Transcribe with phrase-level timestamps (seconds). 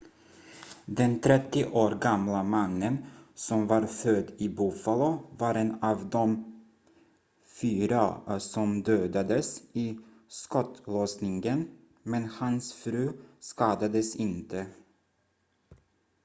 [0.99, 3.05] den 30 år gamla mannen
[3.35, 6.55] som var född i buffalo var en av de
[7.61, 11.69] fyra som dödades i skottlossningen
[12.03, 14.67] men hans fru skadades inte